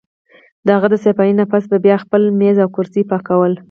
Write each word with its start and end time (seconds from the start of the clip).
د 0.65 0.67
هغه 0.75 0.87
د 0.91 0.95
صفائي 1.05 1.33
نه 1.39 1.45
پس 1.51 1.63
به 1.71 1.77
بیا 1.85 1.95
ما 1.97 2.01
خپل 2.03 2.21
مېز 2.39 2.57
او 2.63 2.69
کرسۍ 2.75 3.03
پاکول 3.11 3.53